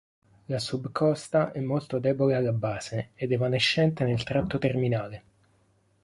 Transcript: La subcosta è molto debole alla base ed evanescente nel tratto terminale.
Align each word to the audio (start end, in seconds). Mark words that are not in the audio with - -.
La 0.47 0.57
subcosta 0.57 1.51
è 1.51 1.59
molto 1.59 1.99
debole 1.99 2.33
alla 2.33 2.53
base 2.53 3.09
ed 3.13 3.33
evanescente 3.33 4.03
nel 4.03 4.23
tratto 4.23 4.57
terminale. 4.57 5.23